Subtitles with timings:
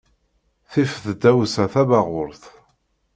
[0.71, 2.43] Tif tdawsa tabaɣurt.